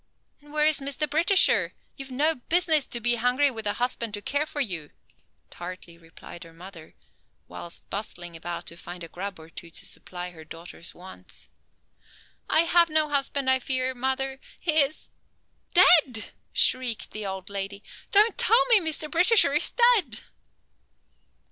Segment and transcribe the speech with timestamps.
[0.41, 1.07] "And where is Mr.
[1.07, 1.75] Britisher?
[1.95, 4.89] You've no business to be hungry with a husband to care for you,"
[5.51, 6.95] tartly replied her mother,
[7.47, 11.49] whilst bustling about to find a grub or two to supply her daughter's wants.
[12.49, 14.39] "I have no husband, I fear, mother.
[14.59, 15.09] He is"
[15.75, 17.83] "Dead!" shrieked the old lady.
[18.09, 19.07] "Don't tell me Mr.
[19.07, 20.21] Britisher is dead!"